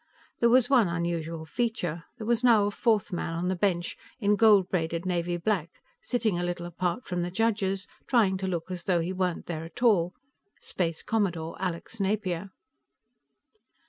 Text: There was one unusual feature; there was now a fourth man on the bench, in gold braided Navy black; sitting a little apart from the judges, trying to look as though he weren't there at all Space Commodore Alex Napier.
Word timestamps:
There 0.39 0.49
was 0.49 0.67
one 0.67 0.87
unusual 0.87 1.45
feature; 1.45 2.05
there 2.17 2.25
was 2.25 2.43
now 2.43 2.65
a 2.65 2.71
fourth 2.71 3.13
man 3.13 3.35
on 3.35 3.49
the 3.49 3.55
bench, 3.55 3.95
in 4.19 4.35
gold 4.35 4.67
braided 4.67 5.05
Navy 5.05 5.37
black; 5.37 5.73
sitting 6.01 6.39
a 6.39 6.43
little 6.43 6.65
apart 6.65 7.05
from 7.05 7.21
the 7.21 7.29
judges, 7.29 7.85
trying 8.07 8.35
to 8.39 8.47
look 8.47 8.71
as 8.71 8.85
though 8.85 9.01
he 9.01 9.13
weren't 9.13 9.45
there 9.45 9.63
at 9.63 9.83
all 9.83 10.15
Space 10.59 11.03
Commodore 11.03 11.55
Alex 11.61 11.99
Napier. 11.99 12.49